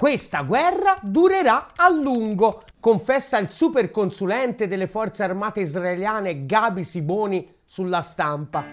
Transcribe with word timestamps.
Questa 0.00 0.40
guerra 0.44 0.96
durerà 1.02 1.72
a 1.76 1.90
lungo, 1.90 2.62
confessa 2.80 3.36
il 3.36 3.50
superconsulente 3.50 4.66
delle 4.66 4.86
forze 4.86 5.24
armate 5.24 5.60
israeliane 5.60 6.46
Gabi 6.46 6.84
Siboni 6.84 7.46
sulla 7.66 8.00
stampa. 8.00 8.66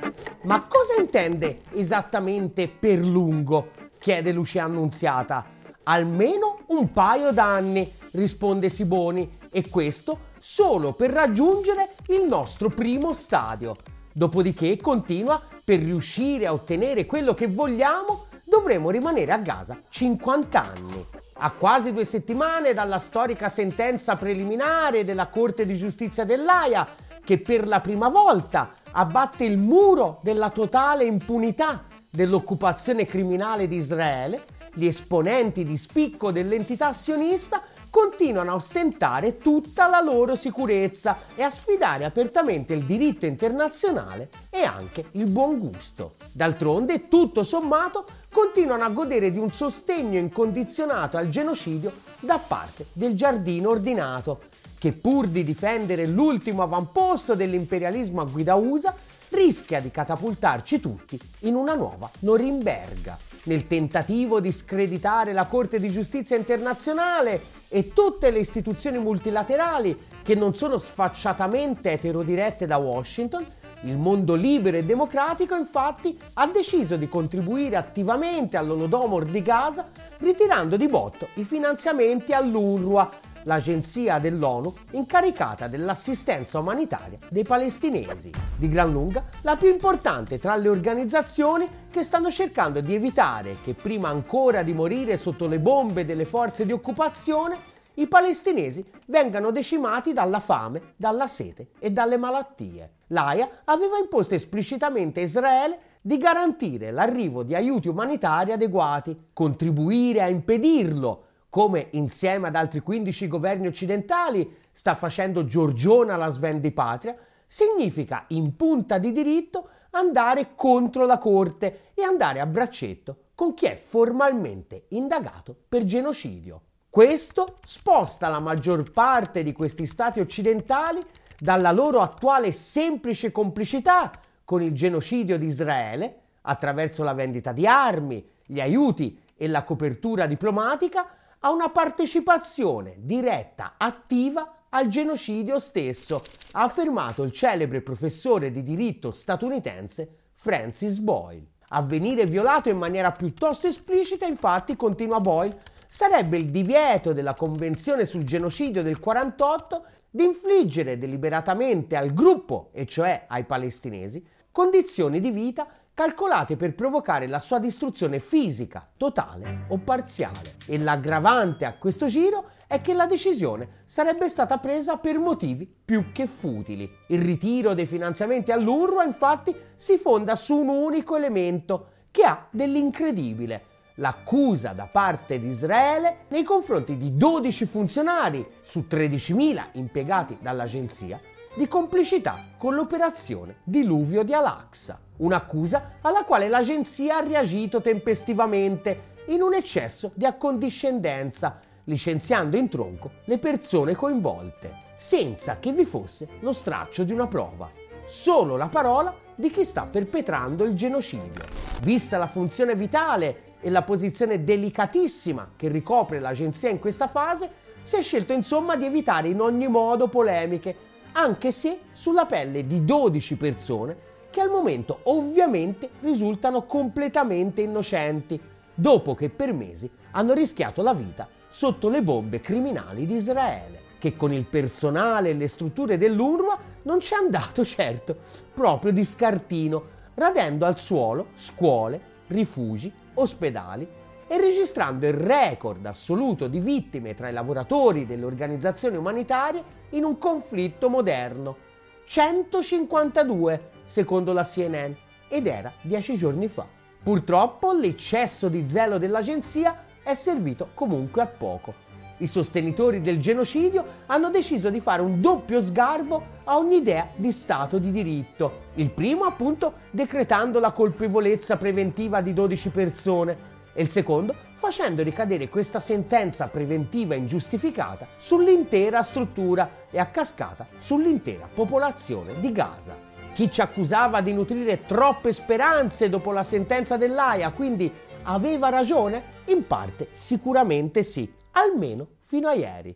Ma 0.43 0.61
cosa 0.61 0.93
intende 0.97 1.63
esattamente 1.73 2.69
per 2.69 2.99
lungo? 2.99 3.71
chiede 3.99 4.31
Lucia 4.31 4.63
Annunziata. 4.63 5.45
Almeno 5.83 6.59
un 6.67 6.93
paio 6.93 7.33
d'anni, 7.33 7.91
risponde 8.11 8.69
Siboni, 8.69 9.37
e 9.51 9.67
questo 9.69 10.29
solo 10.37 10.93
per 10.93 11.09
raggiungere 11.09 11.95
il 12.07 12.25
nostro 12.25 12.69
primo 12.69 13.11
stadio. 13.11 13.75
Dopodiché 14.13 14.77
continua, 14.77 15.41
per 15.61 15.79
riuscire 15.79 16.47
a 16.47 16.53
ottenere 16.53 17.05
quello 17.05 17.33
che 17.33 17.47
vogliamo, 17.47 18.27
dovremo 18.47 18.89
rimanere 18.89 19.33
a 19.33 19.37
Gaza 19.39 19.77
50 19.89 20.61
anni. 20.61 21.05
A 21.39 21.51
quasi 21.51 21.93
due 21.93 22.03
settimane 22.03 22.73
dalla 22.73 22.97
storica 22.97 23.47
sentenza 23.47 24.15
preliminare 24.15 25.03
della 25.03 25.27
Corte 25.27 25.67
di 25.67 25.77
Giustizia 25.77 26.25
dell'AIA, 26.25 26.87
che 27.23 27.37
per 27.39 27.67
la 27.67 27.79
prima 27.79 28.09
volta 28.09 28.73
abbatte 28.91 29.43
il 29.43 29.59
muro 29.59 30.19
della 30.23 30.49
totale 30.49 31.03
impunità 31.03 31.83
dell'occupazione 32.09 33.05
criminale 33.05 33.67
di 33.67 33.75
Israele, 33.75 34.45
gli 34.73 34.87
esponenti 34.87 35.63
di 35.63 35.77
spicco 35.77 36.31
dell'entità 36.31 36.91
sionista 36.91 37.61
continuano 37.89 38.51
a 38.51 38.55
ostentare 38.55 39.37
tutta 39.37 39.87
la 39.87 40.01
loro 40.01 40.35
sicurezza 40.35 41.17
e 41.35 41.43
a 41.43 41.49
sfidare 41.49 42.05
apertamente 42.05 42.73
il 42.73 42.83
diritto 42.83 43.25
internazionale 43.25 44.29
e 44.49 44.63
anche 44.63 45.05
il 45.11 45.29
buon 45.29 45.57
gusto. 45.57 46.15
D'altronde, 46.31 47.07
tutto 47.07 47.43
sommato, 47.43 48.05
continuano 48.31 48.83
a 48.83 48.89
godere 48.89 49.31
di 49.31 49.37
un 49.37 49.51
sostegno 49.51 50.19
incondizionato 50.19 51.17
al 51.17 51.29
genocidio 51.29 51.91
da 52.19 52.37
parte 52.37 52.87
del 52.93 53.15
giardino 53.15 53.69
ordinato, 53.69 54.41
che 54.77 54.93
pur 54.93 55.27
di 55.27 55.43
difendere 55.43 56.05
l'ultimo 56.05 56.61
avamposto 56.61 57.35
dell'imperialismo 57.35 58.21
a 58.21 58.25
guida 58.25 58.55
USA, 58.55 58.95
rischia 59.29 59.81
di 59.81 59.91
catapultarci 59.91 60.79
tutti 60.79 61.19
in 61.41 61.55
una 61.55 61.73
nuova 61.73 62.09
Norimberga 62.19 63.26
nel 63.47 63.67
tentativo 63.67 64.39
di 64.39 64.51
screditare 64.51 65.33
la 65.33 65.45
Corte 65.45 65.79
di 65.79 65.91
Giustizia 65.91 66.37
internazionale 66.37 67.41
e 67.67 67.91
tutte 67.93 68.29
le 68.29 68.39
istituzioni 68.39 68.99
multilaterali 68.99 69.97
che 70.23 70.35
non 70.35 70.53
sono 70.53 70.77
sfacciatamente 70.77 71.91
eterodirette 71.91 72.65
da 72.65 72.77
Washington, 72.77 73.45
il 73.81 73.97
mondo 73.97 74.33
libero 74.35 74.77
e 74.77 74.83
democratico 74.83 75.55
infatti 75.55 76.17
ha 76.33 76.47
deciso 76.47 76.97
di 76.97 77.07
contribuire 77.07 77.75
attivamente 77.75 78.57
all'Olodomor 78.57 79.25
di 79.25 79.41
Gaza 79.41 79.87
ritirando 80.19 80.77
di 80.77 80.87
botto 80.87 81.29
i 81.35 81.43
finanziamenti 81.43 82.33
all'UNRWA 82.33 83.25
l'agenzia 83.47 84.19
dell'ONU 84.19 84.73
incaricata 84.91 85.67
dell'assistenza 85.67 86.59
umanitaria 86.59 87.17
dei 87.29 87.43
palestinesi, 87.43 88.29
di 88.57 88.69
gran 88.69 88.91
lunga 88.91 89.23
la 89.41 89.55
più 89.55 89.69
importante 89.69 90.37
tra 90.37 90.55
le 90.55 90.69
organizzazioni 90.69 91.67
che 91.97 92.03
stanno 92.03 92.29
cercando 92.29 92.79
di 92.79 92.93
evitare 92.93 93.57
che 93.63 93.73
prima 93.73 94.09
ancora 94.09 94.61
di 94.61 94.71
morire 94.71 95.17
sotto 95.17 95.47
le 95.47 95.59
bombe 95.59 96.05
delle 96.05 96.25
forze 96.25 96.63
di 96.63 96.71
occupazione 96.71 97.57
i 97.95 98.05
palestinesi 98.05 98.85
vengano 99.07 99.49
decimati 99.49 100.13
dalla 100.13 100.39
fame, 100.39 100.93
dalla 100.95 101.25
sete 101.25 101.69
e 101.79 101.89
dalle 101.89 102.17
malattie. 102.17 102.91
L'AIA 103.07 103.61
aveva 103.63 103.97
imposto 103.97 104.35
esplicitamente 104.35 105.21
a 105.21 105.23
Israele 105.23 105.79
di 105.99 106.19
garantire 106.19 106.91
l'arrivo 106.91 107.41
di 107.41 107.55
aiuti 107.55 107.87
umanitari 107.87 108.51
adeguati, 108.51 109.29
contribuire 109.33 110.21
a 110.21 110.27
impedirlo 110.27 111.23
come 111.49 111.87
insieme 111.93 112.49
ad 112.49 112.55
altri 112.55 112.81
15 112.81 113.27
governi 113.27 113.65
occidentali 113.65 114.57
sta 114.71 114.93
facendo 114.93 115.45
Giorgiona 115.45 116.15
la 116.15 116.29
Svendi 116.29 116.69
Patria, 116.69 117.15
significa 117.47 118.25
in 118.27 118.55
punta 118.55 118.99
di 118.99 119.11
diritto 119.11 119.69
andare 119.97 120.55
contro 120.55 121.05
la 121.05 121.17
Corte 121.17 121.91
e 121.93 122.03
andare 122.03 122.39
a 122.39 122.45
braccetto 122.45 123.17
con 123.35 123.53
chi 123.53 123.65
è 123.65 123.75
formalmente 123.75 124.85
indagato 124.89 125.55
per 125.67 125.83
genocidio. 125.83 126.61
Questo 126.89 127.57
sposta 127.65 128.27
la 128.27 128.39
maggior 128.39 128.91
parte 128.91 129.43
di 129.43 129.51
questi 129.51 129.85
stati 129.85 130.19
occidentali 130.19 131.05
dalla 131.37 131.71
loro 131.71 132.01
attuale 132.01 132.51
semplice 132.51 133.31
complicità 133.31 134.11
con 134.43 134.63
il 134.63 134.73
genocidio 134.73 135.37
di 135.37 135.45
Israele, 135.45 136.21
attraverso 136.41 137.03
la 137.03 137.13
vendita 137.13 137.51
di 137.51 137.67
armi, 137.67 138.27
gli 138.45 138.59
aiuti 138.59 139.21
e 139.35 139.47
la 139.47 139.63
copertura 139.63 140.25
diplomatica, 140.25 141.09
a 141.39 141.51
una 141.51 141.69
partecipazione 141.69 142.93
diretta, 142.97 143.73
attiva 143.77 144.56
al 144.69 144.87
genocidio 144.87 145.59
stesso, 145.59 146.23
ha 146.53 146.63
affermato 146.63 147.23
il 147.23 147.31
celebre 147.31 147.81
professore 147.81 148.51
di 148.51 148.63
diritto 148.63 149.11
statunitense 149.11 150.29
Francis 150.31 150.99
Boyle. 150.99 151.45
A 151.69 151.81
venire 151.81 152.25
violato 152.25 152.69
in 152.69 152.77
maniera 152.77 153.11
piuttosto 153.11 153.67
esplicita, 153.67 154.25
infatti, 154.25 154.75
continua 154.75 155.19
Boyle, 155.19 155.59
sarebbe 155.87 156.37
il 156.37 156.49
divieto 156.49 157.13
della 157.13 157.33
Convenzione 157.33 158.05
sul 158.05 158.23
genocidio 158.23 158.83
del 158.83 158.99
48 158.99 159.85
di 160.09 160.23
infliggere 160.23 160.97
deliberatamente 160.97 161.95
al 161.95 162.13
gruppo, 162.13 162.69
e 162.73 162.85
cioè 162.85 163.25
ai 163.27 163.43
palestinesi, 163.43 164.25
condizioni 164.51 165.19
di 165.19 165.31
vita 165.31 165.67
calcolate 165.93 166.57
per 166.57 166.75
provocare 166.75 167.27
la 167.27 167.39
sua 167.39 167.59
distruzione 167.59 168.19
fisica, 168.19 168.87
totale 168.97 169.65
o 169.69 169.79
parziale. 169.79 170.57
E 170.67 170.77
l'aggravante 170.77 171.65
a 171.65 171.73
questo 171.73 172.05
giro 172.05 172.51
è 172.67 172.81
che 172.81 172.93
la 172.93 173.05
decisione 173.05 173.83
sarebbe 173.85 174.27
stata 174.27 174.57
presa 174.57 174.97
per 174.97 175.17
motivi 175.17 175.65
più 175.65 176.11
che 176.11 176.27
futili. 176.27 176.89
Il 177.07 177.21
ritiro 177.21 177.73
dei 177.73 177.85
finanziamenti 177.85 178.51
all'UNRWA 178.51 179.05
infatti 179.05 179.55
si 179.75 179.97
fonda 179.97 180.35
su 180.35 180.57
un 180.57 180.67
unico 180.67 181.15
elemento 181.15 181.87
che 182.11 182.23
ha 182.23 182.45
dell'incredibile, 182.51 183.63
l'accusa 183.95 184.73
da 184.73 184.87
parte 184.91 185.39
di 185.39 185.47
Israele 185.47 186.25
nei 186.27 186.43
confronti 186.43 186.97
di 186.97 187.15
12 187.15 187.65
funzionari 187.65 188.45
su 188.61 188.85
13.000 188.89 189.69
impiegati 189.73 190.37
dall'agenzia 190.41 191.19
di 191.55 191.67
complicità 191.67 192.37
con 192.55 192.75
l'operazione 192.75 193.57
Diluvio 193.63 194.23
di 194.23 194.33
Al-Aqsa, 194.33 194.99
un'accusa 195.17 195.93
alla 196.01 196.23
quale 196.23 196.49
l'agenzia 196.49 197.17
ha 197.17 197.25
reagito 197.25 197.81
tempestivamente 197.81 199.15
in 199.27 199.41
un 199.41 199.55
eccesso 199.55 200.11
di 200.13 200.25
accondiscendenza, 200.25 201.59
licenziando 201.87 202.57
in 202.57 202.69
tronco 202.69 203.11
le 203.25 203.37
persone 203.37 203.95
coinvolte, 203.95 204.85
senza 204.97 205.57
che 205.59 205.71
vi 205.71 205.85
fosse 205.85 206.27
lo 206.39 206.53
straccio 206.53 207.03
di 207.03 207.13
una 207.13 207.27
prova, 207.27 207.69
solo 208.05 208.55
la 208.57 208.67
parola 208.67 209.13
di 209.35 209.49
chi 209.49 209.63
sta 209.63 209.85
perpetrando 209.85 210.63
il 210.63 210.73
genocidio. 210.73 211.45
Vista 211.81 212.17
la 212.17 212.27
funzione 212.27 212.75
vitale 212.75 213.55
e 213.61 213.69
la 213.69 213.83
posizione 213.83 214.43
delicatissima 214.43 215.51
che 215.55 215.67
ricopre 215.69 216.19
l'agenzia 216.19 216.69
in 216.69 216.79
questa 216.79 217.07
fase, 217.07 217.65
si 217.81 217.95
è 217.95 218.01
scelto 218.01 218.33
insomma 218.33 218.75
di 218.75 218.85
evitare 218.85 219.29
in 219.29 219.39
ogni 219.39 219.67
modo 219.67 220.07
polemiche 220.07 220.85
anche 221.13 221.51
se 221.51 221.79
sulla 221.91 222.25
pelle 222.25 222.67
di 222.67 222.83
12 222.83 223.37
persone 223.37 223.97
che 224.29 224.41
al 224.41 224.49
momento 224.49 224.99
ovviamente 225.03 225.89
risultano 226.01 226.65
completamente 226.65 227.61
innocenti, 227.61 228.39
dopo 228.73 229.15
che 229.15 229.29
per 229.29 229.53
mesi 229.53 229.89
hanno 230.11 230.33
rischiato 230.33 230.81
la 230.81 230.93
vita 230.93 231.27
sotto 231.47 231.89
le 231.89 232.01
bombe 232.01 232.39
criminali 232.39 233.05
di 233.05 233.15
Israele, 233.15 233.81
che 233.99 234.15
con 234.15 234.31
il 234.31 234.45
personale 234.45 235.29
e 235.29 235.33
le 235.33 235.47
strutture 235.47 235.97
dell'UNRWA 235.97 236.59
non 236.83 236.99
ci 236.99 237.13
è 237.13 237.17
andato 237.17 237.63
certo 237.65 238.17
proprio 238.53 238.91
di 238.91 239.03
scartino, 239.03 239.95
radendo 240.15 240.65
al 240.65 240.79
suolo 240.79 241.27
scuole, 241.33 242.15
rifugi, 242.27 242.91
ospedali 243.15 243.87
e 244.27 244.37
registrando 244.37 245.07
il 245.07 245.13
record 245.13 245.85
assoluto 245.85 246.47
di 246.47 246.59
vittime 246.59 247.13
tra 247.13 247.29
i 247.29 247.33
lavoratori 247.33 248.05
delle 248.05 248.25
organizzazioni 248.25 248.97
umanitarie 248.97 249.63
in 249.91 250.03
un 250.03 250.17
conflitto 250.17 250.89
moderno. 250.89 251.65
152 252.05 253.69
secondo 253.83 254.33
la 254.33 254.43
CNN 254.43 254.91
ed 255.29 255.47
era 255.47 255.71
dieci 255.81 256.15
giorni 256.15 256.47
fa. 256.47 256.65
Purtroppo 257.01 257.71
l'eccesso 257.71 258.49
di 258.49 258.67
zelo 258.67 258.97
dell'agenzia 258.97 259.85
è 260.07 260.13
servito 260.13 260.69
comunque 260.73 261.21
a 261.21 261.25
poco. 261.25 261.73
I 262.19 262.27
sostenitori 262.27 263.01
del 263.01 263.19
genocidio 263.19 263.83
hanno 264.05 264.29
deciso 264.29 264.69
di 264.69 264.79
fare 264.79 265.01
un 265.01 265.19
doppio 265.19 265.59
sgarbo 265.59 266.23
a 266.45 266.57
ogni 266.57 266.77
idea 266.77 267.09
di 267.13 267.29
Stato 267.33 267.77
di 267.77 267.91
diritto. 267.91 268.69
Il 268.75 268.91
primo 268.91 269.25
appunto 269.25 269.73
decretando 269.91 270.59
la 270.59 270.71
colpevolezza 270.71 271.57
preventiva 271.57 272.21
di 272.21 272.31
12 272.31 272.69
persone 272.69 273.37
e 273.73 273.81
il 273.81 273.89
secondo 273.89 274.33
facendo 274.53 275.03
ricadere 275.03 275.49
questa 275.49 275.81
sentenza 275.81 276.47
preventiva 276.47 277.13
ingiustificata 277.13 278.07
sull'intera 278.15 279.03
struttura 279.03 279.69
e 279.91 279.99
a 279.99 280.05
cascata 280.05 280.67
sull'intera 280.77 281.49
popolazione 281.53 282.39
di 282.39 282.53
Gaza. 282.53 282.95
Chi 283.33 283.51
ci 283.51 283.59
accusava 283.59 284.21
di 284.21 284.31
nutrire 284.31 284.85
troppe 284.85 285.33
speranze 285.33 286.07
dopo 286.07 286.31
la 286.31 286.43
sentenza 286.43 286.95
dell'AIA, 286.95 287.51
quindi 287.51 287.91
aveva 288.23 288.69
ragione? 288.69 289.35
In 289.47 289.65
parte 289.65 290.09
sicuramente 290.11 291.03
sì, 291.03 291.31
almeno 291.51 292.07
fino 292.19 292.49
a 292.49 292.53
ieri, 292.53 292.93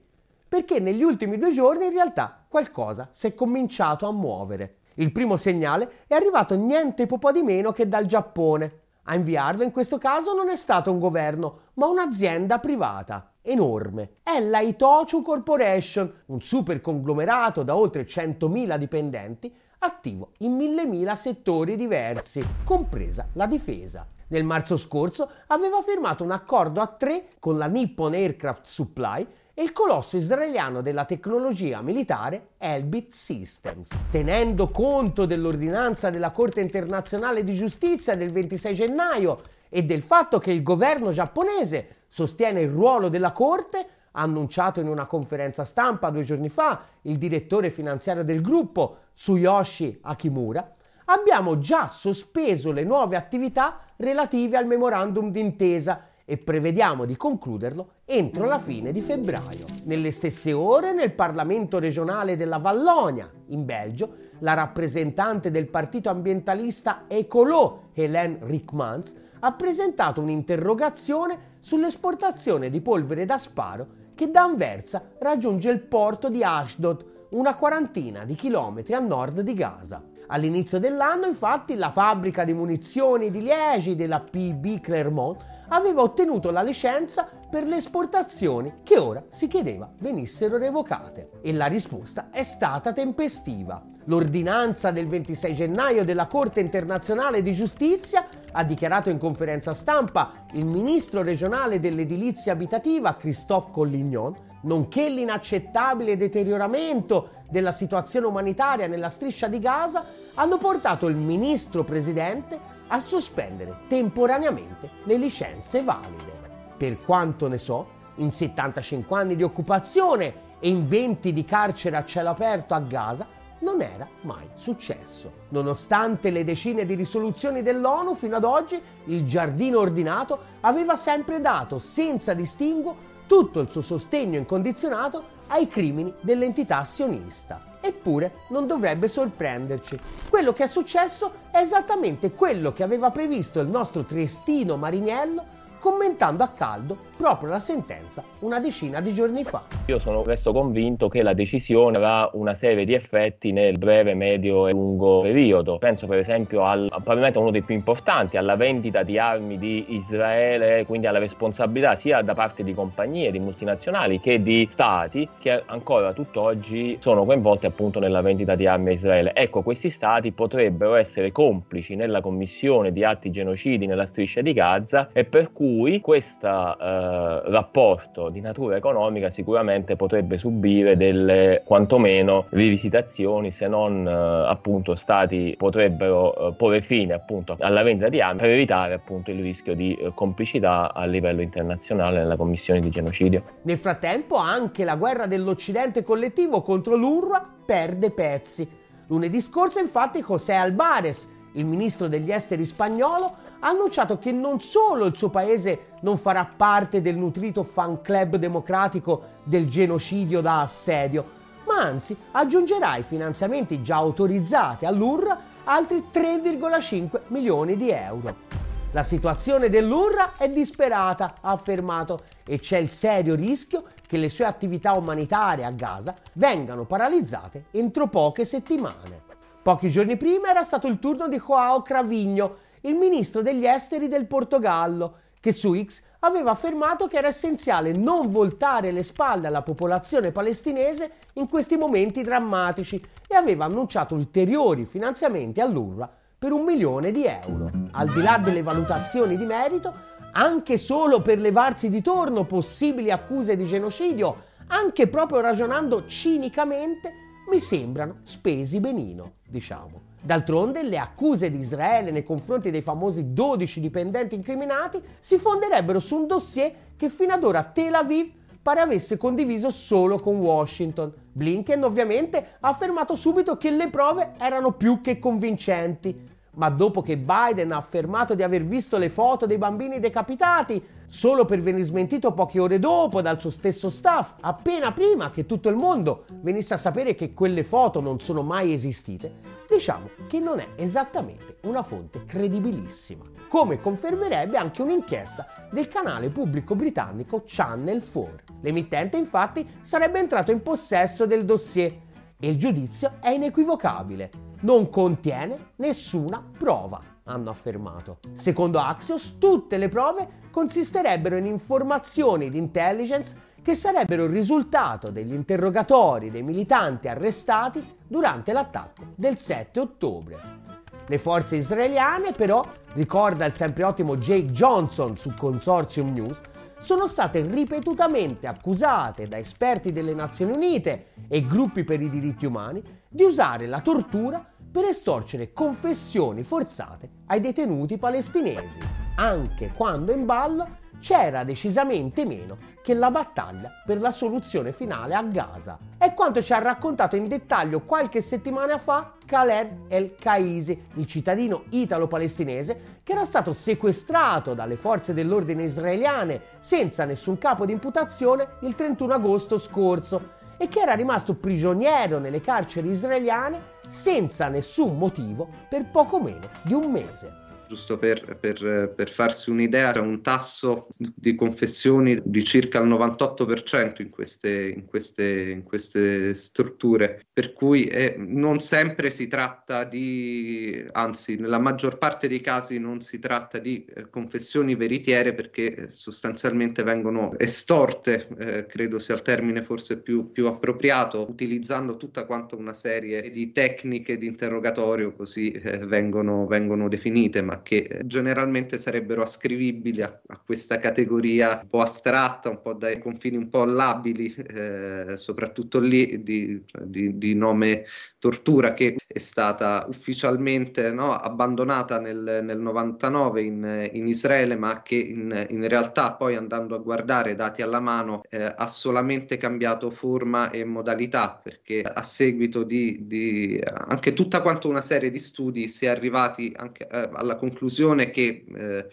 perché 0.48 0.82
negli 0.82 1.02
ultimi 1.02 1.38
due 1.38 1.52
giorni 1.52 1.86
in 1.86 1.94
realtà 1.94 2.46
qualcosa 2.48 3.08
si 3.12 3.28
è 3.28 3.34
cominciato 3.34 4.06
a 4.06 4.12
muovere. 4.12 4.80
Il 4.96 5.14
primo 5.14 5.38
segnale 5.38 6.04
è 6.08 6.14
arrivato 6.14 6.56
niente 6.56 7.06
po' 7.06 7.32
di 7.32 7.42
meno 7.42 7.72
che 7.72 7.88
dal 7.88 8.06
Giappone. 8.06 8.80
A 9.04 9.16
inviarlo 9.16 9.64
in 9.64 9.72
questo 9.72 9.98
caso 9.98 10.34
non 10.34 10.50
è 10.50 10.58
stato 10.58 10.92
un 10.92 11.00
governo, 11.00 11.60
ma 11.76 11.88
un'azienda 11.88 12.60
privata 12.60 13.36
enorme. 13.42 14.18
È 14.22 14.40
la 14.42 14.60
Itochu 14.60 15.22
Corporation, 15.22 16.14
un 16.26 16.42
super 16.42 16.82
conglomerato 16.82 17.64
da 17.64 17.78
oltre 17.78 18.06
100.000 18.06 18.76
dipendenti 18.76 19.56
attivo 19.80 20.32
in 20.40 20.58
mille 20.58 20.86
mila 20.86 21.16
settori 21.16 21.78
diversi, 21.78 22.46
compresa 22.66 23.30
la 23.34 23.48
difesa. 23.48 24.06
Nel 24.32 24.46
marzo 24.46 24.78
scorso 24.78 25.30
aveva 25.48 25.82
firmato 25.82 26.24
un 26.24 26.32
accordo 26.32 26.80
a 26.80 26.88
tre 26.88 27.26
con 27.40 27.58
la 27.58 27.68
Nippon 27.68 28.14
Aircraft 28.14 28.66
Supply 28.66 29.28
e 29.54 29.62
il 29.62 29.74
colosso 29.74 30.16
israeliano 30.16 30.82
della 30.82 31.04
tecnologia 31.04 31.82
militare 31.82 32.52
Elbit 32.58 33.12
Systems. 33.12 33.90
Tenendo 34.10 34.70
conto 34.70 35.26
dell'ordinanza 35.26 36.10
della 36.10 36.32
Corte 36.32 36.62
internazionale 36.62 37.44
di 37.44 37.54
giustizia 37.54 38.16
del 38.16 38.32
26 38.32 38.74
gennaio 38.74 39.42
e 39.68 39.84
del 39.84 40.02
fatto 40.02 40.40
che 40.40 40.52
il 40.52 40.64
governo 40.64 41.12
giapponese 41.12 42.06
sostiene 42.08 42.62
il 42.62 42.70
ruolo 42.70 43.10
della 43.10 43.34
Corte, 43.34 43.86
annunciato 44.12 44.80
in 44.80 44.88
una 44.88 45.08
conferenza 45.08 45.66
stampa 45.66 46.10
due 46.10 46.24
giorni 46.24 46.48
fa 46.48 46.84
il 47.02 47.18
direttore 47.18 47.70
finanziario 47.70 48.24
del 48.24 48.40
gruppo, 48.40 48.98
Tsuyoshi 49.14 50.00
Akimura, 50.04 50.76
abbiamo 51.06 51.58
già 51.58 51.88
sospeso 51.88 52.72
le 52.72 52.84
nuove 52.84 53.18
attività 53.18 53.82
relative 54.02 54.58
al 54.58 54.66
memorandum 54.66 55.32
d'intesa 55.32 56.08
e 56.26 56.38
prevediamo 56.38 57.06
di 57.06 57.16
concluderlo 57.16 57.92
entro 58.06 58.46
la 58.46 58.58
fine 58.58 58.92
di 58.92 59.02
febbraio. 59.02 59.66
Nelle 59.84 60.12
stesse 60.12 60.54
ore 60.54 60.92
nel 60.92 61.14
Parlamento 61.14 61.78
regionale 61.78 62.36
della 62.36 62.58
Vallonia, 62.58 63.30
in 63.48 63.64
Belgio, 63.66 64.14
la 64.40 64.54
rappresentante 64.54 65.52
del 65.52 65.68
partito 65.68 66.10
ambientalista 66.10 67.04
Ecolo, 67.08 67.90
Hélène 67.94 68.40
Rickmans, 68.42 69.16
ha 69.40 69.52
presentato 69.54 70.22
un'interrogazione 70.22 71.58
sull'esportazione 71.60 72.70
di 72.70 72.82
polvere 72.82 73.26
da 73.26 73.38
sparo 73.38 73.88
che 74.16 74.30
da 74.30 74.44
Anversa 74.44 75.12
raggiunge 75.20 75.70
il 75.70 75.82
porto 75.82 76.30
di 76.30 76.44
Ashdod, 76.44 77.06
una 77.32 77.56
quarantina 77.56 78.24
di 78.24 78.36
chilometri 78.36 78.94
a 78.94 79.00
nord 79.00 79.42
di 79.42 79.54
Gaza. 79.54 80.02
All'inizio 80.34 80.80
dell'anno, 80.80 81.26
infatti, 81.26 81.76
la 81.76 81.92
fabbrica 81.92 82.46
di 82.46 82.54
munizioni 82.54 83.30
di 83.30 83.42
Liegi 83.42 83.96
della 83.96 84.22
PB 84.22 84.80
Clermont 84.80 85.44
aveva 85.68 86.02
ottenuto 86.02 86.52
la 86.52 86.62
licenza 86.62 87.30
per 87.50 87.66
le 87.68 87.78
esportazioni 87.78 88.76
che 88.82 88.98
ora 88.98 89.22
si 89.28 89.48
chiedeva 89.48 89.92
venissero 90.00 90.58
revocate. 90.58 91.32
E 91.42 91.52
la 91.52 91.66
risposta 91.66 92.30
è 92.32 92.44
stata 92.44 92.94
tempestiva. 92.94 93.84
L'ordinanza 94.06 94.92
del 94.92 95.08
26 95.08 95.54
gennaio 95.54 96.06
della 96.06 96.28
Corte 96.28 96.62
internazionale 96.62 97.42
di 97.42 97.52
giustizia 97.52 98.26
ha 98.54 98.64
dichiarato 98.64 99.10
in 99.10 99.18
conferenza 99.18 99.74
stampa 99.74 100.46
il 100.54 100.66
ministro 100.66 101.24
regionale 101.24 101.82
dell'edilizia 101.82 102.54
abitativa 102.54 103.16
Christophe 103.16 103.72
Collignon 103.72 104.50
nonché 104.62 105.10
l'inaccettabile 105.10 106.18
deterioramento 106.18 107.30
della 107.50 107.72
situazione 107.72 108.26
umanitaria 108.28 108.88
nella 108.88 109.10
striscia 109.10 109.48
di 109.48 109.60
Gaza, 109.60 110.06
hanno 110.36 110.58
portato 110.58 111.08
il 111.08 111.16
ministro 111.16 111.84
presidente 111.84 112.60
a 112.88 113.00
sospendere 113.00 113.80
temporaneamente 113.88 114.90
le 115.04 115.18
licenze 115.18 115.84
valide. 115.84 116.40
Per 116.78 117.02
quanto 117.02 117.48
ne 117.48 117.58
so, 117.58 118.00
in 118.16 118.32
75 118.32 119.18
anni 119.18 119.36
di 119.36 119.44
occupazione 119.44 120.50
e 120.60 120.70
in 120.70 120.88
20 120.88 121.32
di 121.32 121.46
carcere 121.46 121.98
a 121.98 122.06
cielo 122.06 122.30
aperto 122.30 122.74
a 122.74 122.80
Gaza, 122.80 123.28
non 123.60 123.82
era 123.82 124.08
mai 124.22 124.50
successo. 124.54 125.32
Nonostante 125.50 126.30
le 126.32 126.44
decine 126.44 126.86
di 126.86 126.96
risoluzioni 126.96 127.62
dell'ONU 127.62 128.16
fino 128.16 128.36
ad 128.36 128.44
oggi, 128.44 128.82
il 129.06 129.26
giardino 129.26 129.80
ordinato 129.80 130.40
aveva 130.62 130.96
sempre 130.96 131.40
dato 131.40 131.78
senza 131.78 132.34
distinguo 132.34 133.10
tutto 133.32 133.62
il 133.62 133.70
suo 133.70 133.80
sostegno 133.80 134.38
incondizionato 134.38 135.24
ai 135.48 135.70
crimini 135.70 136.14
dell'entità 136.20 136.84
sionista. 136.84 137.78
Eppure 137.80 138.40
non 138.50 138.68
dovrebbe 138.68 139.08
sorprenderci. 139.08 139.98
Quello 140.30 140.52
che 140.52 140.66
è 140.66 140.68
successo 140.68 141.32
è 141.50 141.60
esattamente 141.60 142.34
quello 142.34 142.74
che 142.74 142.84
aveva 142.84 143.10
previsto 143.10 143.62
il 143.62 143.70
nostro 143.70 144.04
triestino 144.04 144.76
Mariniello 144.76 145.60
commentando 145.82 146.44
a 146.44 146.50
caldo 146.50 146.96
proprio 147.18 147.50
la 147.50 147.60
sentenza 147.60 148.24
una 148.40 148.60
decina 148.60 149.02
di 149.02 149.14
giorni 149.14 149.44
fa. 149.44 149.64
Io 149.88 149.98
sono 149.98 150.24
resto 150.24 150.54
convinto 150.54 151.08
che 151.10 151.24
la 151.24 151.34
decisione 151.34 151.98
avrà 151.98 152.30
una 152.34 152.54
serie 152.54 152.86
di 152.86 152.94
effetti 152.94 153.52
nel 153.52 153.78
breve, 153.80 154.14
medio 154.14 154.68
e 154.68 154.72
lungo 154.72 155.22
periodo. 155.22 155.80
Penso 155.80 156.06
per 156.06 156.20
esempio 156.20 156.66
al, 156.66 156.88
probabilmente 156.90 157.40
uno 157.40 157.50
dei 157.50 157.64
più 157.64 157.74
importanti, 157.74 158.38
alla 158.38 158.56
vendita 158.56 159.02
di 159.02 159.18
armi 159.18 159.58
di 159.58 159.96
Israele, 159.96 160.86
quindi 160.86 161.08
alla 161.08 161.20
responsabilità 161.20 161.96
sia 161.96 162.22
da 162.22 162.36
parte 162.36 162.64
di 162.64 162.74
compagnie, 162.74 163.32
di 163.32 163.40
multinazionali 163.40 164.20
che 164.20 164.42
di 164.42 164.68
stati 164.72 165.28
che 165.40 165.64
ancora 165.66 166.14
tutt'oggi 166.14 166.98
sono 167.00 167.26
coinvolti 167.26 167.66
appunto 167.66 168.00
nella 168.00 168.22
vendita 168.22 168.54
di 168.54 168.68
armi 168.68 168.90
a 168.90 168.94
Israele. 168.94 169.34
Ecco, 169.34 169.64
questi 169.64 169.90
stati 169.90 170.32
potrebbero 170.32 170.94
essere 170.94 171.32
complici 171.32 171.96
nella 171.96 172.22
commissione 172.22 172.92
di 172.92 173.04
atti 173.04 173.32
genocidi 173.32 173.88
nella 173.88 174.06
striscia 174.06 174.42
di 174.42 174.54
Gaza 174.54 175.10
e 175.12 175.24
per 175.24 175.52
cui 175.52 175.70
cui 175.78 176.02
questo 176.02 176.48
eh, 176.48 177.42
rapporto 177.50 178.30
di 178.30 178.42
natura 178.42 178.76
economica 178.76 179.30
sicuramente 179.30 179.96
potrebbe 179.96 180.38
subire 180.38 180.98
delle 180.98 181.62
quantomeno 181.66 182.46
rivisitazioni 182.50 183.52
se 183.52 183.68
non 183.68 184.06
eh, 184.06 184.12
appunto 184.12 184.96
stati 184.96 185.56
potrebbero 185.58 186.50
eh, 186.50 186.54
porre 186.54 186.82
fine 186.82 187.14
appunto 187.14 187.56
alla 187.60 187.84
vendita 187.84 188.10
di 188.10 188.20
armi 188.20 188.42
per 188.42 188.50
evitare 188.50 188.94
appunto 188.94 189.32
il 189.32 189.42
rischio 189.42 189.74
di 189.76 189.96
eh, 189.96 190.12
complicità 190.14 190.94
a 190.94 191.06
livello 191.06 191.42
internazionale 191.42 192.18
nella 192.18 192.36
commissione 192.36 192.80
di 192.80 192.90
genocidio. 192.90 193.44
Nel 193.64 193.78
frattempo 193.78 194.36
anche 194.36 194.84
la 194.84 194.96
guerra 194.96 195.26
dell'Occidente 195.26 196.04
collettivo 196.04 196.62
contro 196.62 196.96
l'UNRWA 196.96 197.48
perde 197.66 198.12
pezzi. 198.12 198.68
Lunedì 199.08 199.42
scorso 199.42 199.80
infatti 199.80 200.22
José 200.22 200.54
Albares, 200.54 201.34
il 201.54 201.66
ministro 201.66 202.08
degli 202.08 202.32
esteri 202.32 202.66
spagnolo, 202.66 203.50
ha 203.62 203.70
annunciato 203.70 204.18
che 204.18 204.32
non 204.32 204.60
solo 204.60 205.06
il 205.06 205.16
suo 205.16 205.30
paese 205.30 205.88
non 206.02 206.18
farà 206.18 206.48
parte 206.56 207.02
del 207.02 207.16
nutrito 207.16 207.64
fan 207.64 208.02
club 208.02 208.36
democratico 208.36 209.24
del 209.44 209.68
genocidio 209.68 210.42
da 210.42 210.62
assedio, 210.62 211.40
ma 211.66 211.82
anzi 211.82 212.16
aggiungerà 212.32 212.92
ai 212.92 213.04
finanziamenti 213.04 213.82
già 213.82 213.98
autorizzati 213.98 214.86
all'URRA 214.86 215.40
altri 215.66 216.06
3,5 216.12 217.22
milioni 217.28 217.78
di 217.78 217.92
euro. 217.92 218.50
La 218.94 219.04
situazione 219.04 219.70
dell'URRA 219.70 220.34
è 220.38 220.50
disperata, 220.50 221.36
ha 221.40 221.52
affermato, 221.52 222.24
e 222.46 222.60
c'è 222.60 222.78
il 222.78 222.90
serio 222.90 223.36
rischio 223.36 223.86
che 224.06 224.18
le 224.18 224.28
sue 224.28 224.44
attività 224.44 224.94
umanitarie 224.94 225.64
a 225.64 225.72
Gaza 225.72 226.14
vengano 226.34 226.84
paralizzate 226.84 227.66
entro 227.72 228.08
poche 228.08 228.44
settimane. 228.44 229.30
Pochi 229.62 229.90
giorni 229.90 230.18
prima 230.18 230.50
era 230.50 230.64
stato 230.64 230.88
il 230.88 231.00
turno 231.00 231.30
di 231.30 231.40
Joao 231.40 231.84
Cravigno, 231.84 232.56
il 232.82 232.96
ministro 232.96 233.42
degli 233.42 233.66
esteri 233.66 234.08
del 234.08 234.26
Portogallo, 234.26 235.16
che 235.40 235.52
su 235.52 235.76
X 235.76 236.04
aveva 236.20 236.52
affermato 236.52 237.08
che 237.08 237.18
era 237.18 237.28
essenziale 237.28 237.94
non 237.94 238.32
voltare 238.32 238.92
le 238.92 239.04
spalle 239.04 239.48
alla 239.48 239.64
popolazione 239.64 240.32
palestinese 240.32 241.12
in 241.34 241.48
questi 241.48 241.78
momenti 241.78 242.24
drammatici 242.24 243.04
e 243.28 243.36
aveva 243.36 243.66
annunciato 243.66 244.14
ulteriori 244.14 244.86
finanziamenti 244.86 245.60
all'UNRWA 245.60 246.10
per 246.38 246.52
un 246.52 246.64
milione 246.64 247.12
di 247.12 247.26
euro. 247.26 247.72
Al 247.92 248.12
di 248.12 248.22
là 248.22 248.38
delle 248.38 248.62
valutazioni 248.62 249.38
di 249.38 249.46
merito, 249.46 249.94
anche 250.34 250.78
solo 250.78 251.22
per 251.22 251.40
levarsi 251.40 251.90
di 251.90 252.02
torno 252.02 252.46
possibili 252.46 253.12
accuse 253.12 253.56
di 253.56 253.66
genocidio, 253.66 254.50
anche 254.68 255.08
proprio 255.08 255.40
ragionando 255.42 256.06
cinicamente, 256.06 257.14
mi 257.50 257.60
sembrano 257.60 258.20
spesi 258.24 258.80
benino, 258.80 259.34
diciamo. 259.48 260.10
D'altronde 260.24 260.84
le 260.84 261.00
accuse 261.00 261.50
di 261.50 261.58
Israele 261.58 262.12
nei 262.12 262.24
confronti 262.24 262.70
dei 262.70 262.82
famosi 262.82 263.34
12 263.34 263.80
dipendenti 263.80 264.36
incriminati 264.36 265.02
si 265.20 265.38
fonderebbero 265.38 266.00
su 266.00 266.16
un 266.16 266.28
dossier 266.28 266.72
che 266.96 267.10
fino 267.10 267.34
ad 267.34 267.44
ora 267.44 267.64
Tel 267.64 267.96
Aviv 267.96 268.32
pare 268.62 268.82
avesse 268.82 269.18
condiviso 269.18 269.72
solo 269.72 270.20
con 270.20 270.38
Washington. 270.38 271.12
Blinken 271.32 271.84
ovviamente 271.84 272.58
ha 272.60 272.70
affermato 272.70 273.16
subito 273.16 273.58
che 273.58 273.72
le 273.72 273.90
prove 273.90 274.34
erano 274.38 274.74
più 274.74 275.02
che 275.02 275.18
convincenti, 275.18 276.30
ma 276.56 276.70
dopo 276.70 277.02
che 277.02 277.18
Biden 277.18 277.72
ha 277.72 277.78
affermato 277.78 278.36
di 278.36 278.44
aver 278.44 278.64
visto 278.64 278.98
le 278.98 279.10
foto 279.10 279.46
dei 279.46 279.58
bambini 279.58 280.00
decapitati, 280.00 280.84
solo 281.08 281.46
per 281.46 281.62
venire 281.62 281.84
smentito 281.84 282.34
poche 282.34 282.60
ore 282.60 282.80
dopo 282.80 283.22
dal 283.22 283.40
suo 283.40 283.50
stesso 283.50 283.90
staff, 283.90 284.36
appena 284.42 284.92
prima 284.92 285.30
che 285.30 285.46
tutto 285.46 285.70
il 285.70 285.76
mondo 285.76 286.26
venisse 286.42 286.74
a 286.74 286.78
sapere 286.78 287.16
che 287.16 287.34
quelle 287.34 287.64
foto 287.64 288.02
non 288.02 288.20
sono 288.20 288.42
mai 288.42 288.74
esistite, 288.74 289.34
diciamo 289.70 290.10
che 290.28 290.40
non 290.40 290.60
è 290.60 290.68
esattamente 290.76 291.58
una 291.64 291.84
fonte 291.84 292.26
credibilissima. 292.26 293.30
Come 293.48 293.82
confermerebbe 293.82 294.58
anche 294.58 294.82
un'inchiesta 294.82 295.46
del 295.72 295.90
canale 295.90 296.30
pubblico 296.30 296.74
britannico 296.74 297.44
Channel 297.46 298.02
4. 298.02 298.60
L'emittente 298.62 299.18
infatti 299.18 299.68
sarebbe 299.82 300.20
entrato 300.20 300.52
in 300.52 300.62
possesso 300.62 301.26
del 301.26 301.44
dossier 301.44 301.94
e 302.40 302.50
il 302.50 302.56
giudizio 302.56 303.18
è 303.20 303.30
inequivocabile 303.30 304.51
non 304.62 304.90
contiene 304.90 305.72
nessuna 305.78 306.44
prova, 306.58 307.02
hanno 307.24 307.50
affermato. 307.50 308.20
Secondo 308.34 308.80
Axios, 308.80 309.38
tutte 309.38 309.78
le 309.78 309.90
prove 309.90 310.40
consisterebbero 310.52 311.38
in 311.38 311.46
informazioni 311.46 312.50
di 312.50 312.58
intelligence 312.58 313.50
che 313.62 313.76
sarebbero 313.76 314.24
il 314.24 314.32
risultato 314.32 315.12
degli 315.12 315.34
interrogatori 315.34 316.32
dei 316.32 316.42
militanti 316.42 317.08
arrestati 317.08 317.98
durante 318.08 318.54
l'attacco 318.54 319.04
del 319.16 319.38
7 319.38 319.80
ottobre. 319.80 320.60
Le 321.06 321.18
forze 321.18 321.58
israeliane, 321.58 322.32
però, 322.32 322.64
ricorda 322.94 323.46
il 323.46 323.56
sempre 323.56 323.84
ottimo 323.84 324.18
Jake 324.18 324.52
Johnson 324.52 325.18
su 325.18 325.34
Consortium 325.36 326.14
News, 326.14 326.40
sono 326.80 327.06
state 327.06 327.42
ripetutamente 327.42 328.48
accusate 328.48 329.28
da 329.28 329.38
esperti 329.38 329.92
delle 329.92 330.16
Nazioni 330.16 330.54
Unite 330.54 331.08
e 331.28 331.46
gruppi 331.46 331.84
per 331.84 332.02
i 332.02 332.10
diritti 332.10 332.48
umani 332.48 332.82
di 333.08 333.24
usare 333.24 333.68
la 333.68 333.82
tortura 333.82 334.44
per 334.72 334.86
estorcere 334.86 335.52
confessioni 335.52 336.44
forzate 336.44 337.10
ai 337.28 337.42
detenuti 337.42 337.98
palestinesi, 337.98 338.80
anche 339.16 339.74
quando 339.76 340.14
in 340.14 340.26
ballo 340.26 340.80
c'era 341.02 341.44
decisamente 341.44 342.26
meno 342.26 342.58
che 342.82 342.94
la 342.94 343.12
battaglia 343.12 343.72
per 343.86 344.00
la 344.00 344.12
soluzione 344.12 344.72
finale 344.72 345.16
a 345.16 345.24
Gaza. 345.24 345.78
È 345.98 346.14
quanto 346.14 346.42
ci 346.42 346.54
ha 346.54 346.60
raccontato 346.60 347.16
in 347.16 347.28
dettaglio 347.28 347.82
qualche 347.82 348.22
settimana 348.22 348.78
fa 348.78 349.14
Khaled 349.26 349.88
El 349.90 350.16
Kaisi, 350.16 350.80
il 350.94 351.06
cittadino 351.06 351.64
italo-palestinese 351.70 353.00
che 353.04 353.12
era 353.12 353.26
stato 353.26 353.52
sequestrato 353.52 354.54
dalle 354.54 354.78
forze 354.78 355.14
dell'ordine 355.14 355.64
israeliane 355.64 356.40
senza 356.62 357.04
nessun 357.04 357.38
capo 357.38 357.66
di 357.66 357.74
imputazione 357.74 358.48
il 358.62 358.76
31 358.76 359.14
agosto 359.14 359.58
scorso 359.58 360.40
e 360.58 360.68
che 360.68 360.80
era 360.80 360.94
rimasto 360.94 361.34
prigioniero 361.34 362.20
nelle 362.20 362.40
carceri 362.40 362.90
israeliane 362.90 363.80
senza 363.92 364.48
nessun 364.48 364.98
motivo 364.98 365.50
per 365.68 365.86
poco 365.90 366.22
meno 366.22 366.50
di 366.64 366.74
un 366.74 366.90
mese 366.90 367.41
giusto 367.72 367.98
per, 367.98 368.38
per, 368.38 368.94
per, 368.94 369.10
farsi 369.10 369.50
un'idea, 369.50 369.94
c'è 369.94 370.02
un 370.02 370.22
tasso 370.22 370.88
di 370.98 371.36
confessioni 371.36 372.20
di 372.22 372.44
circa 372.44 372.80
il 372.80 372.90
98% 372.90 374.02
in 374.02 374.10
queste, 374.10 374.74
in 374.76 374.86
queste, 374.86 375.52
in 375.52 375.64
queste 375.64 376.34
strutture, 376.34 377.26
per 377.32 377.54
cui 377.54 377.86
eh, 377.86 378.16
non 378.18 378.60
sempre 378.60 379.10
si 379.10 379.28
tratta 379.28 379.86
di, 379.86 380.86
anzi 380.92 381.38
nella 381.38 381.60
maggior 381.60 381.98
parte 381.98 382.28
dei 382.28 382.42
casi 382.42 382.78
non 382.78 383.00
si 383.00 383.20
tratta 383.20 383.58
di 383.58 383.86
eh, 383.86 384.10
confessioni 384.10 384.76
veritiere 384.76 385.34
perché 385.34 385.74
eh, 385.74 385.90
sostanzialmente 385.90 386.84
vengono 386.84 387.40
estorte, 387.40 388.28
eh, 388.38 388.66
credo 388.66 389.00
sia 389.00 389.16
il 389.16 389.22
termine 389.22 389.64
forse 389.64 390.02
più, 390.02 390.30
più 390.34 390.48
appropriato, 390.48 391.26
utilizzando 391.30 391.96
tutta 391.96 392.26
quanta 392.26 392.58
una 392.58 392.74
serie 392.74 393.32
di 393.32 393.54
tecniche 393.54 394.18
di 394.18 394.28
interrogatorio, 394.28 395.14
così 395.14 395.52
eh, 395.52 395.78
vengono, 395.78 396.46
vengono 396.48 396.90
definite, 396.90 397.42
ma 397.42 397.60
che 397.62 398.02
generalmente 398.06 398.78
sarebbero 398.78 399.22
ascrivibili 399.22 400.02
a, 400.02 400.22
a, 400.28 400.40
questa 400.40 400.80
categoria 400.80 401.60
un 401.62 401.70
po' 401.70 401.82
astratta, 401.82 402.50
un 402.50 402.62
po' 402.62 402.74
dai 402.74 403.00
confini 403.00 403.38
un 403.38 403.50
po' 403.50 403.66
labili, 403.66 404.34
eh, 404.34 405.14
soprattutto 405.16 405.80
lì 405.80 406.24
di, 406.24 406.64
di, 406.84 407.18
di, 407.18 407.34
nome 407.36 407.86
tortura, 408.22 408.76
che 408.76 408.98
è 409.08 409.18
stata 409.18 409.84
ufficialmente 409.88 410.92
no, 410.92 411.12
abbandonata 411.12 412.00
nel, 412.00 412.42
nel 412.44 412.60
99 412.60 413.42
in, 413.42 413.90
in, 413.94 414.08
Israele, 414.08 414.56
ma 414.56 414.84
che 414.84 414.94
in, 414.94 415.48
in, 415.50 415.68
realtà 415.68 416.14
poi 416.14 416.36
andando 416.36 416.76
a 416.76 416.78
guardare 416.78 417.34
dati 417.34 417.64
alla 417.64 417.80
mano 417.80 418.22
eh, 418.30 418.44
ha 418.56 418.68
solamente 418.68 419.38
cambiato 419.38 419.90
forma 419.90 420.52
e 420.52 420.64
modalità, 420.64 421.40
perché 421.42 421.82
a 421.82 422.04
seguito 422.04 422.62
di, 422.62 423.08
di 423.08 423.60
anche 423.64 424.14
tutta 424.14 424.44
quanto 424.44 424.70
una 424.70 424.82
serie 424.82 425.10
di 425.10 425.18
studi 425.18 425.68
si 425.68 425.88
è 425.88 425.90
arrivati 425.90 426.54
anche 426.56 426.88
eh, 426.88 427.10
alla 427.14 427.38
conclusione 427.38 428.12
che 428.12 428.46
eh, 428.56 428.88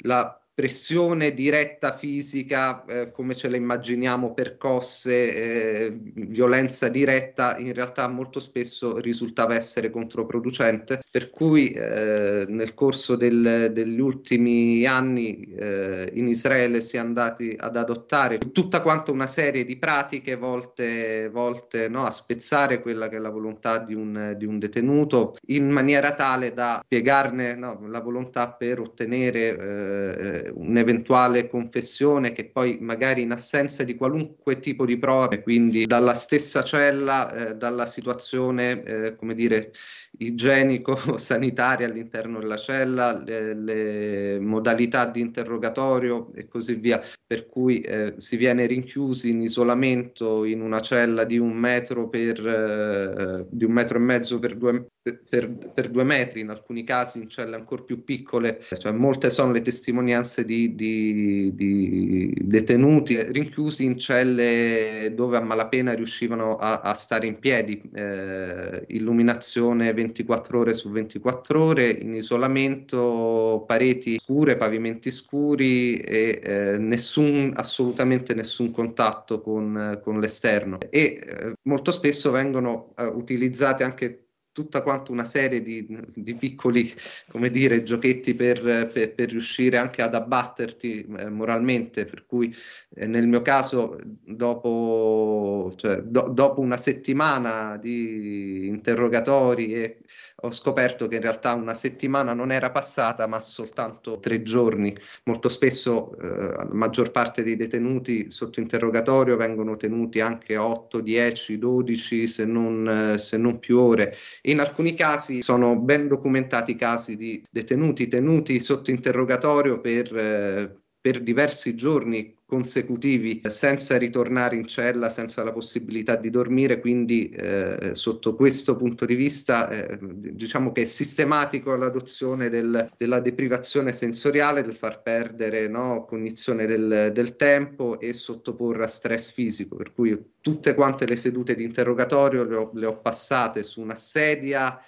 la 0.00 0.43
pressione 0.54 1.34
diretta 1.34 1.96
fisica, 1.96 2.84
eh, 2.84 3.10
come 3.10 3.34
ce 3.34 3.48
la 3.48 3.56
immaginiamo, 3.56 4.32
percosse, 4.34 5.34
eh, 5.34 5.98
violenza 6.14 6.88
diretta, 6.88 7.58
in 7.58 7.72
realtà 7.72 8.06
molto 8.06 8.38
spesso 8.38 8.98
risultava 8.98 9.56
essere 9.56 9.90
controproducente, 9.90 11.02
per 11.10 11.30
cui 11.30 11.70
eh, 11.70 12.46
nel 12.48 12.74
corso 12.74 13.16
del, 13.16 13.72
degli 13.72 13.98
ultimi 13.98 14.86
anni 14.86 15.40
eh, 15.56 16.10
in 16.14 16.28
Israele 16.28 16.80
si 16.80 16.96
è 16.96 17.00
andati 17.00 17.56
ad 17.58 17.76
adottare 17.76 18.38
tutta 18.38 18.80
quanta 18.80 19.10
una 19.10 19.26
serie 19.26 19.64
di 19.64 19.76
pratiche 19.76 20.36
volte, 20.36 21.28
volte 21.32 21.88
no, 21.88 22.04
a 22.04 22.12
spezzare 22.12 22.80
quella 22.80 23.08
che 23.08 23.16
è 23.16 23.20
la 23.20 23.30
volontà 23.30 23.78
di 23.78 23.94
un, 23.94 24.34
di 24.38 24.44
un 24.44 24.60
detenuto 24.60 25.36
in 25.46 25.68
maniera 25.68 26.14
tale 26.14 26.52
da 26.52 26.80
spiegarne 26.84 27.56
no, 27.56 27.80
la 27.86 28.00
volontà 28.00 28.52
per 28.52 28.78
ottenere 28.78 30.42
eh, 30.44 30.50
un'eventuale 30.54 31.48
confessione 31.48 32.32
che 32.32 32.44
poi 32.44 32.78
magari 32.80 33.22
in 33.22 33.32
assenza 33.32 33.82
di 33.84 33.96
qualunque 33.96 34.60
tipo 34.60 34.84
di 34.84 34.98
prove, 34.98 35.42
quindi 35.42 35.86
dalla 35.86 36.14
stessa 36.14 36.62
cella, 36.62 37.32
eh, 37.32 37.54
dalla 37.56 37.86
situazione, 37.86 38.82
eh, 38.82 39.16
come 39.16 39.34
dire, 39.34 39.72
igienico-sanitaria 40.18 41.86
all'interno 41.88 42.38
della 42.38 42.56
cella, 42.56 43.20
le, 43.22 43.54
le, 43.54 44.38
modalità 44.40 45.06
di 45.06 45.20
interrogatorio 45.20 46.32
e 46.34 46.46
così 46.48 46.74
via, 46.74 47.00
per 47.26 47.46
cui 47.46 47.80
eh, 47.80 48.14
si 48.16 48.36
viene 48.36 48.66
rinchiusi 48.66 49.30
in 49.30 49.42
isolamento 49.42 50.44
in 50.44 50.60
una 50.60 50.80
cella 50.80 51.24
di 51.24 51.38
un 51.38 51.52
metro 51.52 52.08
per 52.08 52.46
eh, 52.46 53.46
di 53.50 53.64
un 53.64 53.72
metro 53.72 53.98
e 53.98 54.00
mezzo 54.00 54.38
per 54.38 54.56
due, 54.56 54.86
per, 55.28 55.50
per 55.74 55.90
due 55.90 56.04
metri, 56.04 56.40
in 56.40 56.50
alcuni 56.50 56.84
casi 56.84 57.18
in 57.18 57.28
celle 57.28 57.56
ancora 57.56 57.82
più 57.82 58.04
piccole, 58.04 58.60
cioè 58.78 58.92
molte 58.92 59.30
sono 59.30 59.52
le 59.52 59.62
testimonianze 59.62 60.44
di, 60.44 60.74
di, 60.74 61.54
di 61.54 62.32
detenuti 62.40 63.22
rinchiusi 63.22 63.84
in 63.84 63.98
celle 63.98 65.12
dove 65.14 65.36
a 65.36 65.40
malapena 65.40 65.92
riuscivano 65.92 66.56
a, 66.56 66.80
a 66.80 66.94
stare 66.94 67.26
in 67.26 67.38
piedi, 67.38 67.80
eh, 67.94 68.84
illuminazione 68.88 69.88
24 70.04 70.58
ore 70.58 70.72
su 70.74 70.90
24 70.90 71.62
ore, 71.62 71.90
in 71.90 72.14
isolamento, 72.14 73.64
pareti 73.66 74.18
scure, 74.18 74.56
pavimenti 74.56 75.10
scuri 75.10 75.96
e 75.96 76.40
eh, 76.42 76.78
nessun, 76.78 77.52
assolutamente 77.54 78.34
nessun 78.34 78.70
contatto 78.70 79.40
con, 79.40 80.00
con 80.02 80.20
l'esterno. 80.20 80.78
E 80.90 81.20
eh, 81.24 81.52
molto 81.62 81.92
spesso 81.92 82.30
vengono 82.30 82.92
eh, 82.96 83.04
utilizzate 83.04 83.84
anche 83.84 84.23
tutta 84.54 84.82
quanto 84.82 85.10
una 85.10 85.24
serie 85.24 85.62
di, 85.62 85.84
di 86.14 86.34
piccoli, 86.36 86.90
come 87.28 87.50
dire, 87.50 87.82
giochetti 87.82 88.34
per, 88.34 88.88
per, 88.92 89.12
per 89.12 89.28
riuscire 89.28 89.78
anche 89.78 90.00
ad 90.00 90.14
abbatterti 90.14 91.04
eh, 91.18 91.28
moralmente, 91.28 92.04
per 92.04 92.24
cui 92.24 92.54
eh, 92.94 93.06
nel 93.08 93.26
mio 93.26 93.42
caso 93.42 93.98
dopo, 94.24 95.74
cioè, 95.76 96.02
do, 96.02 96.28
dopo 96.32 96.60
una 96.60 96.76
settimana 96.76 97.76
di 97.76 98.68
interrogatori 98.68 99.74
e 99.74 99.98
ho 100.42 100.50
scoperto 100.50 101.06
che 101.06 101.16
in 101.16 101.22
realtà 101.22 101.54
una 101.54 101.74
settimana 101.74 102.34
non 102.34 102.50
era 102.50 102.70
passata, 102.70 103.26
ma 103.26 103.40
soltanto 103.40 104.18
tre 104.18 104.42
giorni. 104.42 104.94
Molto 105.24 105.48
spesso 105.48 106.16
eh, 106.18 106.26
la 106.26 106.68
maggior 106.72 107.10
parte 107.10 107.42
dei 107.42 107.56
detenuti 107.56 108.30
sotto 108.30 108.60
interrogatorio 108.60 109.36
vengono 109.36 109.76
tenuti 109.76 110.20
anche 110.20 110.56
8, 110.56 111.00
10, 111.00 111.58
12, 111.58 112.26
se 112.26 112.44
non, 112.44 113.12
eh, 113.14 113.18
se 113.18 113.36
non 113.36 113.58
più 113.58 113.78
ore. 113.78 114.16
E 114.42 114.50
in 114.50 114.60
alcuni 114.60 114.94
casi 114.94 115.42
sono 115.42 115.76
ben 115.76 116.08
documentati 116.08 116.74
casi 116.74 117.16
di 117.16 117.44
detenuti 117.50 118.08
tenuti 118.08 118.60
sotto 118.60 118.90
interrogatorio 118.90 119.80
per, 119.80 120.14
eh, 120.16 120.82
per 121.00 121.22
diversi 121.22 121.74
giorni 121.76 122.34
consecutivi 122.54 123.42
senza 123.48 123.98
ritornare 123.98 124.54
in 124.54 124.68
cella, 124.68 125.08
senza 125.08 125.42
la 125.42 125.50
possibilità 125.50 126.14
di 126.14 126.30
dormire, 126.30 126.78
quindi 126.78 127.28
eh, 127.30 127.90
sotto 127.94 128.36
questo 128.36 128.76
punto 128.76 129.04
di 129.04 129.16
vista 129.16 129.68
eh, 129.68 129.98
diciamo 130.00 130.70
che 130.70 130.82
è 130.82 130.84
sistematico 130.84 131.74
l'adozione 131.74 132.48
del, 132.50 132.92
della 132.96 133.18
deprivazione 133.18 133.92
sensoriale, 133.92 134.62
del 134.62 134.74
far 134.76 135.02
perdere 135.02 135.66
no, 135.66 136.04
cognizione 136.04 136.66
del, 136.66 137.10
del, 137.12 137.34
tempo 137.34 137.98
e 137.98 138.12
sottoporre 138.12 138.84
a 138.84 138.88
stress 138.88 139.32
fisico, 139.32 139.74
per 139.74 139.92
cui 139.92 140.16
tutte 140.40 140.74
quante 140.74 141.06
le 141.06 141.16
sedute 141.16 141.56
di 141.56 141.64
interrogatorio 141.64 142.44
le 142.44 142.54
ho, 142.54 142.70
le 142.72 142.86
ho 142.86 143.00
passate 143.00 143.64
su 143.64 143.80
una 143.80 143.96
sedia 143.96 144.80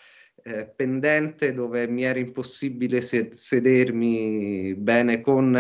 eh, 0.45 0.67
pendente 0.67 1.53
dove 1.53 1.89
mi 1.89 2.05
era 2.05 2.21
impossibile 2.21 3.01
se- 3.01 3.31
sedermi 3.33 4.77
bene 4.77 5.21
con 5.21 5.57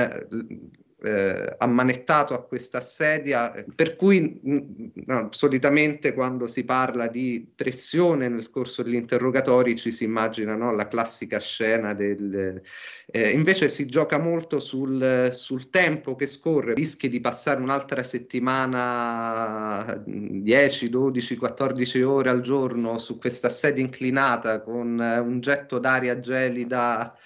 eh, 1.06 1.54
ammanettato 1.58 2.34
a 2.34 2.42
questa 2.42 2.80
sedia, 2.80 3.52
per 3.74 3.96
cui 3.96 4.40
mh, 4.42 5.04
no, 5.06 5.28
solitamente 5.30 6.12
quando 6.12 6.48
si 6.48 6.64
parla 6.64 7.06
di 7.06 7.48
pressione 7.54 8.28
nel 8.28 8.50
corso 8.50 8.82
degli 8.82 8.96
interrogatori 8.96 9.76
ci 9.76 9.92
si 9.92 10.04
immagina 10.04 10.56
no, 10.56 10.72
la 10.72 10.88
classica 10.88 11.38
scena 11.38 11.94
del... 11.94 12.60
Eh, 13.06 13.30
invece 13.30 13.68
si 13.68 13.86
gioca 13.86 14.18
molto 14.18 14.58
sul, 14.58 15.30
sul, 15.32 15.70
tempo 15.70 16.16
che 16.16 16.26
scorre, 16.26 16.74
rischi 16.74 17.08
di 17.08 17.20
passare 17.20 17.60
un'altra 17.60 18.02
settimana 18.02 20.02
10, 20.04 20.90
12, 20.90 21.36
14 21.36 22.02
ore 22.02 22.30
al 22.30 22.40
giorno 22.40 22.98
su 22.98 23.18
questa 23.18 23.48
sedia 23.48 23.82
inclinata 23.82 24.60
con 24.60 24.98
un 24.98 25.40
getto 25.40 25.78
d'aria 25.78 26.18
gelida 26.18 27.16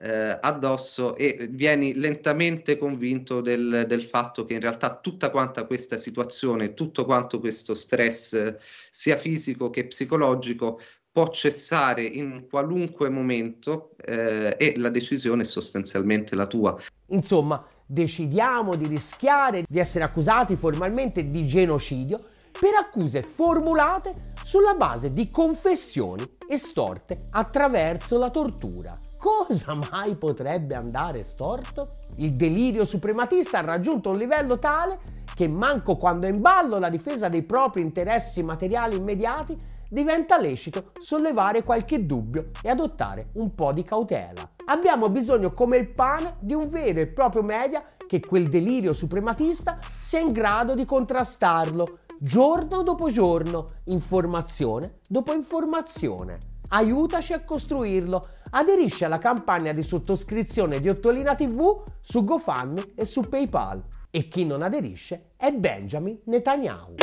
eh, 0.00 0.38
addosso 0.40 1.16
e 1.16 1.48
vieni 1.50 1.94
lentamente 1.94 2.76
convinto 2.76 3.40
del, 3.40 3.84
del, 3.86 4.02
fatto 4.02 4.44
che 4.44 4.54
in 4.54 4.60
realtà 4.60 4.98
tutta 4.98 5.30
quanta 5.30 5.64
questa 5.66 5.96
situazione, 5.96 6.74
tutto 6.74 7.04
quanto 7.04 7.38
questo 7.38 7.74
stress, 7.74 8.56
sia 8.90 9.16
fisico 9.16 9.70
che 9.70 9.86
psicologico, 9.86 10.80
può 11.12 11.28
cessare 11.30 12.02
in 12.02 12.46
qualunque 12.50 13.08
momento 13.08 13.94
eh, 14.04 14.56
e 14.58 14.74
la 14.78 14.88
decisione 14.88 15.42
è 15.42 15.46
sostanzialmente 15.46 16.34
la 16.34 16.46
tua. 16.46 16.76
Insomma, 17.08 17.64
decidiamo 17.86 18.74
di 18.74 18.88
rischiare 18.88 19.62
di 19.68 19.78
essere 19.78 20.02
accusati 20.02 20.56
formalmente 20.56 21.30
di 21.30 21.46
genocidio 21.46 22.32
per 22.50 22.74
accuse 22.74 23.22
formulate 23.22 24.32
sulla 24.42 24.74
base 24.74 25.12
di 25.12 25.30
confessioni 25.30 26.24
estorte 26.48 27.26
attraverso 27.30 28.18
la 28.18 28.30
tortura. 28.30 29.03
Cosa 29.24 29.72
mai 29.90 30.16
potrebbe 30.16 30.74
andare 30.74 31.24
storto? 31.24 31.94
Il 32.16 32.34
delirio 32.34 32.84
suprematista 32.84 33.60
ha 33.60 33.62
raggiunto 33.62 34.10
un 34.10 34.18
livello 34.18 34.58
tale 34.58 34.98
che 35.34 35.48
manco 35.48 35.96
quando 35.96 36.26
è 36.26 36.28
in 36.28 36.42
ballo 36.42 36.78
la 36.78 36.90
difesa 36.90 37.30
dei 37.30 37.42
propri 37.42 37.80
interessi 37.80 38.42
materiali 38.42 38.96
immediati 38.96 39.58
diventa 39.88 40.38
lecito 40.38 40.90
sollevare 40.98 41.62
qualche 41.62 42.04
dubbio 42.04 42.50
e 42.60 42.68
adottare 42.68 43.30
un 43.36 43.54
po' 43.54 43.72
di 43.72 43.82
cautela. 43.82 44.46
Abbiamo 44.66 45.08
bisogno 45.08 45.52
come 45.52 45.78
il 45.78 45.88
pane 45.88 46.36
di 46.40 46.52
un 46.52 46.68
vero 46.68 47.00
e 47.00 47.06
proprio 47.06 47.42
media 47.42 47.82
che 48.06 48.20
quel 48.20 48.50
delirio 48.50 48.92
suprematista 48.92 49.78
sia 49.98 50.20
in 50.20 50.32
grado 50.32 50.74
di 50.74 50.84
contrastarlo 50.84 52.00
giorno 52.18 52.82
dopo 52.82 53.08
giorno, 53.08 53.64
informazione 53.84 54.98
dopo 55.08 55.32
informazione. 55.32 56.52
Aiutaci 56.68 57.32
a 57.32 57.44
costruirlo. 57.44 58.22
Aderisci 58.56 59.04
alla 59.04 59.18
campagna 59.18 59.72
di 59.72 59.82
sottoscrizione 59.82 60.80
di 60.80 60.88
Ottolina 60.88 61.34
TV 61.34 61.82
su 62.00 62.22
GoFundMe 62.22 62.92
e 62.94 63.04
su 63.04 63.28
PayPal. 63.28 63.82
E 64.10 64.28
chi 64.28 64.46
non 64.46 64.62
aderisce 64.62 65.32
è 65.36 65.50
Benjamin 65.50 66.20
Netanyahu. 66.26 66.94